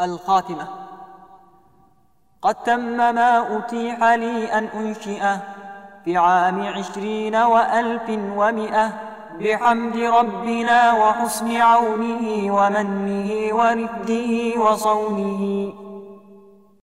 [0.00, 0.68] الخاتمة.
[2.42, 5.40] قد تم ما أتيح لي أن أنشئه
[6.04, 8.92] في عام عشرين وألف ومئة
[9.40, 15.72] بحمد ربنا وحسن عونه ومنه ورده وصونه.